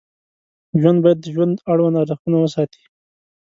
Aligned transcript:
ژوند 0.79 0.99
باید 1.03 1.19
د 1.21 1.25
ژوند 1.35 1.55
اړوند 1.71 1.99
ارزښتونه 2.01 2.37
وساتي. 2.39 2.81